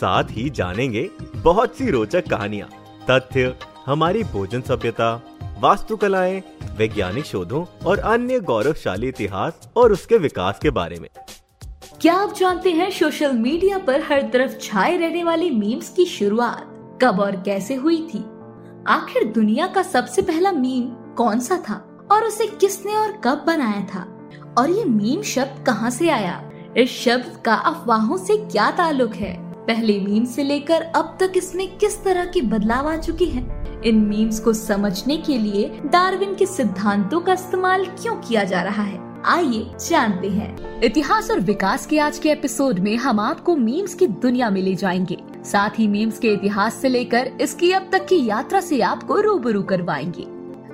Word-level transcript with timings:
साथ 0.00 0.24
ही 0.30 0.50
जानेंगे 0.50 1.10
बहुत 1.36 1.76
सी 1.76 1.90
रोचक 1.90 2.28
कहानियाँ, 2.28 2.68
तथ्य, 3.10 3.56
हमारी 3.86 4.22
भोजन 4.24 4.60
सभ्यता, 4.60 5.22
वास्तुकलाएँ, 5.60 6.42
वैज्ञानिक 6.76 7.24
शोधों 7.24 7.64
और 7.86 7.98
अन्य 7.98 8.40
गौरवशाली 8.40 9.08
इतिहास 9.08 9.68
और 9.76 9.92
उसके 9.92 10.18
विकास 10.18 10.58
के 10.62 10.70
बारे 10.70 10.98
में। 11.00 11.08
क्या 12.00 12.14
आप 12.14 12.34
जानते 12.34 12.70
हैं 12.70 12.90
सोशल 12.90 13.32
मीडिया 13.32 13.78
पर 13.78 14.00
हर 14.00 14.30
तरफ़ 14.32 14.58
छाए 14.58 14.96
रहने 14.96 15.24
वाली 15.24 15.50
मीम्स 15.50 15.88
की 15.88 16.04
शुरुआत 16.04 16.98
कब 17.02 17.20
और 17.20 17.36
कैसे 17.36 17.74
हुई 17.74 18.08
थी? 18.14 18.24
आखिर 18.88 19.24
दुनिया 19.24 19.66
का 19.66 19.82
सबसे 19.82 20.22
पहला 20.22 20.52
मीम 20.52 21.14
कौन 21.14 21.40
सा 21.40 21.56
था 21.68 22.08
और 22.12 22.24
उसे 22.24 22.46
किसने 22.46 22.94
और 22.94 23.12
कब 23.24 23.44
बनाया 23.46 23.86
था? 23.94 24.06
और 24.58 24.70
ये 24.70 24.84
मीम 24.84 25.22
शब्द 25.22 25.64
कहाँ 25.66 25.90
से 25.90 26.10
आया? 26.10 26.50
इस 26.76 26.90
शब्द 26.90 27.42
का 27.44 27.54
अफवाहों 27.54 28.16
से 28.16 28.36
क्या 28.36 28.70
ताल्लुक 28.70 29.14
है? 29.14 29.45
पहले 29.66 29.98
मीम 30.00 30.24
से 30.24 30.42
लेकर 30.42 30.82
अब 30.96 31.16
तक 31.20 31.32
इसमें 31.36 31.76
किस 31.78 32.02
तरह 32.04 32.24
की 32.24 32.40
बदलाव 32.42 32.88
आ 32.88 32.96
चुकी 32.96 33.24
है? 33.24 33.40
इन 33.84 33.96
मीम्स 33.98 34.38
को 34.40 34.52
समझने 34.52 35.16
के 35.16 35.38
लिए 35.38 35.80
डार्विन 35.86 36.34
के 36.34 36.46
सिद्धांतों 36.46 37.20
का 37.20 37.32
इस्तेमाल 37.32 37.84
क्यों 38.02 38.14
किया 38.18 38.44
जा 38.44 38.62
रहा 38.62 38.82
है? 38.82 39.00
आइए 39.24 39.66
जानते 39.88 40.28
हैं। 40.28 40.80
इतिहास 40.82 41.30
और 41.30 41.40
विकास 41.40 41.86
के 41.86 41.98
आज 41.98 42.18
के 42.18 42.30
एपिसोड 42.30 42.78
में 42.78 42.96
हम 42.96 43.20
आपको 43.20 43.56
मीम्स 43.56 43.94
की 43.94 44.06
दुनिया 44.06 44.50
में 44.50 44.60
ले 44.62 44.74
जाएँगे। 44.74 45.18
साथ 45.44 45.78
ही 45.78 45.88
मीम्स 45.88 46.18
के 46.18 46.28
इतिहास 46.28 46.74
से 46.74 46.88
लेकर 46.88 47.32
इसकी 47.40 47.72
अब 47.72 47.88
तक 47.92 48.06
की 48.06 48.24
यात्रा 48.26 48.60
से 48.60 48.80
आपको 48.82 49.20
रूबरू 49.20 49.62
करवाएँगे। 49.64 50.26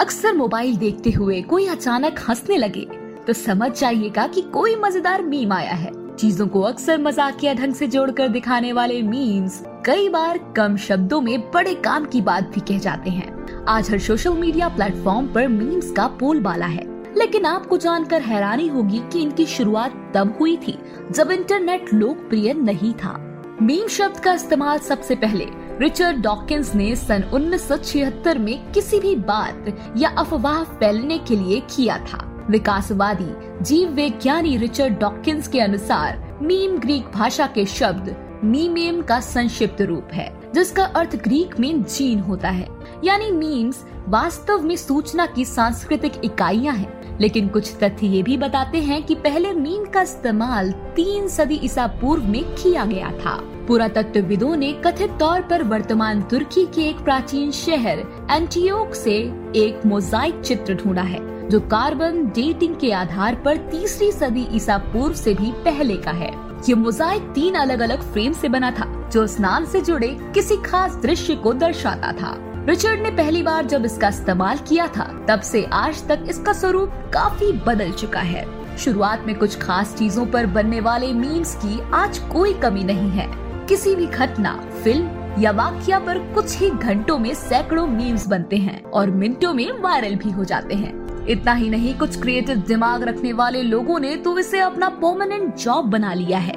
अक्सर 0.00 0.34
मोबाइल 0.34 0.76
देखते 0.76 1.10
हुए 1.10 1.42
कोई 1.42 1.66
अचानक 1.66 2.24
हंसने 2.28 2.56
लगे 2.56 2.88
तो 3.26 3.32
समझ 3.32 3.72
जाइएगा 3.80 4.26
कि 4.26 4.42
कोई 4.52 4.76
मज़ेदार 4.76 5.22
मीम 5.22 5.52
आया 5.52 5.74
है। 5.74 5.90
चीज़ों 6.18 6.46
को 6.46 6.60
अक्सर 6.60 6.98
मजाकिया 6.98 7.54
ढंग 7.54 7.74
से 7.74 7.86
जोड़कर 7.86 8.28
दिखाने 8.28 8.72
वाले 8.72 9.02
मीम्स 9.02 9.62
कई 9.86 10.08
बार 10.08 10.38
कम 10.56 10.76
शब्दों 10.76 11.20
में 11.20 11.50
बड़े 11.50 11.74
काम 11.74 12.04
की 12.04 12.20
बात 12.20 12.44
भी 12.44 12.60
कह 12.60 12.78
जाते 12.78 13.10
हैं। 13.10 13.64
आज 13.68 13.90
हर 13.90 13.98
सोशल 13.98 14.30
मीडिया 14.30 14.68
प्लेटफॉर्म 14.68 15.26
पर 15.26 15.48
मीम्स 15.48 15.90
का 15.90 16.08
बोलबाला 16.08 16.66
है। 16.66 17.02
लेकिन 17.18 17.44
आपको 17.44 17.76
जानकर 17.76 18.22
हैरानी 18.22 18.68
होगी 18.68 19.02
कि 19.12 19.22
इनकी 19.22 19.46
शुरुआत 19.46 20.12
तब 20.14 20.36
हुई 20.40 20.56
थी, 20.56 20.78
जब 21.10 21.30
इंटरनेट 21.30 21.94
लोकप्रिय 21.94 22.54
नहीं 22.54 22.92
था। 22.94 23.24
मीम 23.62 23.88
शब्द 23.88 24.18
का 24.18 24.32
इस्तेमाल 24.32 24.78
सबसे 24.78 25.14
पहले 25.14 25.46
रिचर्ड 25.80 26.16
डॉकिंस 26.16 26.74
ने 26.74 26.96
सन 26.96 27.22
1976 27.22 28.38
में 28.38 28.72
किसी 28.72 29.00
भी 29.00 29.16
बात 29.16 29.78
या 29.96 30.08
अफवाह 30.08 30.64
फैलने 30.64 31.18
के 31.18 31.36
लिए 31.36 31.60
किया 31.60 31.98
था। 31.98 32.27
विकासवादी 32.50 33.64
जीव 33.64 33.88
विज्ञानी 33.88 34.56
रिचर्ड 34.56 34.98
डॉकिंस 34.98 35.48
के 35.48 35.60
अनुसार, 35.60 36.38
मीम 36.42 36.78
ग्रीक 36.78 37.06
भाषा 37.14 37.46
के 37.46 37.66
शब्द 37.66 38.16
मीमेम 38.44 39.02
का 39.02 39.20
संक्षिप्त 39.20 39.82
रूप 39.82 40.08
है, 40.12 40.52
जिसका 40.54 40.84
अर्थ 40.84 41.16
ग्रीक 41.16 41.60
में 41.60 41.82
जीन 41.82 42.20
होता 42.20 42.48
है। 42.48 42.68
यानी 43.04 43.30
मीम्स 43.30 43.84
वास्तव 44.08 44.62
में 44.62 44.76
सूचना 44.76 45.26
की 45.26 45.44
सांस्कृतिक 45.44 46.12
इकाइयाँ 46.24 46.74
हैं। 46.74 46.97
लेकिन 47.20 47.48
कुछ 47.48 47.74
तथ्य 47.74 48.06
ये 48.06 48.22
भी 48.22 48.36
बताते 48.36 48.78
हैं 48.78 49.02
कि 49.02 49.14
पहले 49.14 49.52
मीम 49.52 49.84
का 49.84 50.02
इस्तेमाल 50.02 50.72
तीन 50.96 51.28
सदी 51.28 51.60
ईसा 51.64 51.86
पूर्व 52.00 52.24
में 52.24 52.42
किया 52.44 52.84
गया 52.84 53.10
था। 53.10 53.36
पुरातत्वविदों 53.68 54.56
ने 54.56 54.72
कथित 54.86 55.10
तौर 55.10 55.40
पर 55.40 55.62
वर्तमान 55.62 56.22
तुर्की 56.22 56.64
के 56.66 56.82
एक 56.82 56.96
प्राचीन 56.96 57.50
शहर, 57.50 57.98
एंटीओक 58.30 58.94
से 58.94 59.16
एक 59.56 59.86
मोजाइक 59.86 60.40
चित्र 60.40 60.74
ढूंढा 60.74 61.02
है, 61.02 61.48
जो 61.48 61.60
कार्बन 61.60 62.24
डेटिंग 62.26 62.76
के 62.76 62.92
आधार 62.92 63.34
पर 63.34 63.56
तीसरी 63.56 64.12
सदी 64.12 64.46
ईसा 64.52 64.78
पूर्व 64.78 65.14
से 65.14 65.34
भी 65.34 65.52
पहले 65.64 65.96
का 65.96 66.10
है। 66.10 66.32
ये 66.68 66.74
मोजाइक 66.74 67.22
तीन 67.34 67.54
अलग 67.54 67.80
अलग 67.80 68.12
फ्रेम 68.12 68.32
से 68.32 68.48
बना 68.48 68.70
था, 68.70 69.08
जो 69.12 69.26
स्नान 69.26 69.66
से 69.66 69.80
जुड़े 69.80 70.08
किसी 70.34 70.56
खास 70.56 70.96
दृश्य 70.96 71.34
को 71.34 71.52
दर्शाता 71.52 72.12
था। 72.12 72.47
रिचर्ड 72.68 73.00
ने 73.00 73.10
पहली 73.10 73.42
बार 73.42 73.66
जब 73.66 73.84
इसका 73.84 74.08
इस्तेमाल 74.08 74.58
किया 74.58 74.86
था, 74.86 75.04
तब 75.28 75.40
से 75.40 75.64
आज 75.72 76.06
तक 76.08 76.24
इसका 76.28 76.52
स्वरूप 76.52 76.90
काफ़ी 77.14 77.52
बदल 77.66 77.92
चुका 77.92 78.20
है। 78.20 78.44
शुरुआत 78.76 79.24
में 79.26 79.34
कुछ 79.38 79.58
खास 79.58 79.94
चीज़ों 79.96 80.26
पर 80.26 80.46
बनने 80.46 80.80
वाले 80.80 81.12
मीम्स 81.12 81.54
की 81.54 81.80
आज 81.94 82.18
कोई 82.32 82.52
कमी 82.54 82.84
नहीं 82.84 83.08
है। 83.10 83.26
किसी 83.66 83.94
भी 83.94 84.06
घटना 84.06 84.54
फ़िल्म 84.84 85.40
या 85.42 85.50
वाक्य 85.50 85.98
पर 85.98 86.18
कुछ 86.34 86.58
ही 86.58 86.70
घंटों 86.70 87.18
में 87.18 87.32
सैकड़ों 87.34 87.86
मीम्स 87.86 88.26
बनते 88.26 88.56
हैं 88.56 88.82
और 88.82 89.10
मिनटों 89.10 89.54
में 89.54 89.70
वायरल 89.80 90.14
भी 90.14 90.30
हो 90.30 90.44
जाते 90.44 90.74
हैं। 90.74 91.26
इतना 91.26 91.52
ही 91.52 91.70
नहीं, 91.70 91.98
कुछ 91.98 92.20
क्रिएटिव 92.22 92.56
दिमाग 92.58 93.02
रखने 93.02 93.32
वाले 93.32 93.62
लोगों 93.62 94.00
ने 94.00 94.16
तो 94.16 94.38
इसे 94.38 94.60
अपना 94.60 94.88
परमानेंट 94.88 95.54
जॉब 95.56 95.90
बना 95.90 96.14
लिया 96.14 96.38
है। 96.38 96.56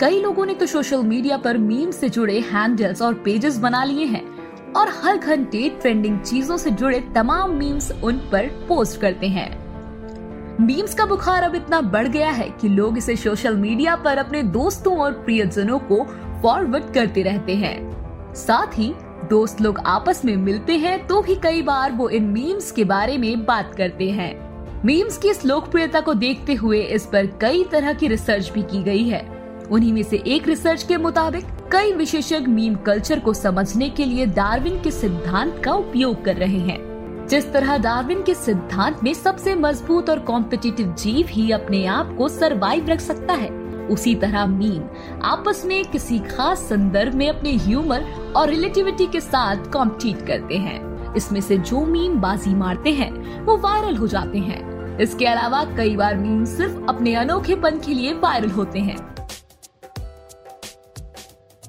कई 0.00 0.20
लोगों 0.22 0.46
ने 0.46 0.54
तो 0.54 0.66
सोशल 0.66 1.02
मीडिया 1.04 1.36
पर 1.36 1.58
मीम 1.58 1.90
से 1.90 2.08
जुड़े 2.08 2.40
हैंडल्स 2.52 3.02
और 3.02 3.14
पेजेस 3.14 3.58
बना 3.58 3.84
लिए 3.84 4.04
हैं। 4.04 4.35
और 4.76 4.88
हर 4.94 5.16
घंटे 5.16 5.68
ट्रेंडिंग 5.82 6.18
चीज़ों 6.20 6.56
से 6.56 6.70
जुड़े 6.70 7.00
तमाम 7.14 7.50
मीम्स 7.50 7.90
उन 8.04 8.16
पर 8.32 8.46
पोस्ट 8.68 9.00
करते 9.00 9.28
हैं। 9.28 9.48
मीम्स 10.60 10.94
का 10.94 11.06
बुखार 11.06 11.42
अब 11.42 11.54
इतना 11.54 11.80
बढ़ 11.80 12.08
गया 12.08 12.30
है 12.30 12.48
कि 12.60 12.68
लोग 12.68 12.98
इसे 12.98 13.16
सोशल 13.16 13.56
मीडिया 13.56 13.96
पर 13.96 14.18
अपने 14.18 14.42
दोस्तों 14.42 14.96
और 14.98 15.12
प्रियजनों 15.24 15.78
को 15.90 16.02
फॉरवर्ड 16.42 16.92
करते 16.94 17.22
रहते 17.22 17.54
हैं। 17.54 18.34
साथ 18.36 18.78
ही 18.78 18.92
दोस्त 19.30 19.60
लोग 19.60 19.78
आपस 19.86 20.24
में 20.24 20.36
मिलते 20.36 20.76
हैं 20.78 21.06
तो 21.06 21.20
भी 21.22 21.34
कई 21.34 21.62
बार 21.62 21.92
वो 21.92 22.08
इन 22.08 22.24
मीम्स 22.24 22.70
के 22.72 22.84
बारे 22.84 23.18
में 23.18 23.44
बात 23.44 23.74
करते 23.74 24.10
हैं। 24.10 24.34
मीम्स 24.84 25.18
की 25.18 25.28
इस 25.28 25.44
लोकप्रियता 25.44 26.00
को 26.00 26.14
देखते 26.14 26.54
हुए 26.54 26.80
इस 26.80 27.06
पर 27.06 27.26
कई 27.40 27.64
तरह 27.64 27.92
की 27.92 28.08
रिसर्च 28.08 28.50
भी 28.50 28.62
की 28.62 28.82
गई 28.82 29.08
है। 29.08 29.24
उन्हीं 29.70 29.92
में 29.92 30.02
से 30.02 30.22
एक 30.26 30.48
रिसर्च 30.48 30.82
के 30.82 30.96
मुताबिक 30.96 31.44
कई 31.72 31.92
विशेषज्ञ 31.92 32.46
मीम 32.46 32.74
कल्चर 32.74 33.20
को 33.20 33.34
समझने 33.34 33.88
के 33.88 34.04
लिए 34.04 34.26
डार्विन 34.26 34.82
के 34.82 34.90
सिद्धांत 34.90 35.62
का 35.64 35.72
उपयोग 35.72 36.24
कर 36.24 36.36
रहे 36.36 36.58
हैं। 36.58 37.26
जिस 37.30 37.52
तरह 37.52 37.78
डार्विन 37.78 38.22
के 38.22 38.34
सिद्धांत 38.34 39.00
में 39.04 39.14
सबसे 39.14 39.54
मज़बूत 39.54 40.10
और 40.10 40.18
कॉम्पिटिटिव 40.18 40.94
जीव 40.98 41.26
ही 41.28 41.50
अपने 41.50 41.86
आप 41.86 42.14
को 42.18 42.28
सरवाइव 42.28 42.86
रख 42.88 43.00
सकता 43.00 43.34
है, 43.34 43.50
उसी 43.88 44.14
तरह 44.14 44.46
मीम 44.46 44.82
आपस 45.22 45.62
में 45.66 45.84
किसी 45.84 46.18
खास 46.18 46.58
संदर्भ 46.58 47.14
में 47.14 47.28
अपने 47.28 47.56
ह्यूमर 47.56 48.06
और 48.36 48.48
रिलेटिविटी 48.48 49.06
के 49.06 49.20
साथ 49.20 49.56
कॉम्पीट 49.56 50.26
करते 50.26 50.54
हैं। 50.54 51.14
इसमें 51.14 51.40
से 51.40 51.58
जो 51.58 51.84
मीम 51.86 52.20
बाजी 52.20 52.54
मारते 52.54 52.90
हैं, 52.90 53.44
वो 53.44 53.56
वायरल 53.56 53.96
हो 53.96 54.06
जाते 54.06 54.38
हैं। 54.38 54.98
इसके 54.98 55.26
अलावा 55.26 55.64
कई 55.64 55.96
बार 55.96 56.16
मीम 56.16 56.44
सिर्फ़ 56.44 56.78
अपने 56.88 57.14
अनोखेपन 57.14 57.70
के 57.70 57.94
लिए 57.94 58.12
वायरल 58.12 58.50
होते 58.50 58.78
हैं। 58.78 59.15